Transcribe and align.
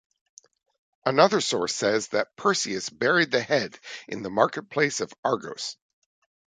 Another 1.05 1.39
source 1.41 1.75
says 1.75 2.07
that 2.07 2.35
Perseus 2.35 2.89
buried 2.89 3.29
the 3.29 3.43
head 3.43 3.77
in 4.07 4.23
the 4.23 4.31
marketplace 4.31 4.99
of 4.99 5.13
Argos. 5.23 5.77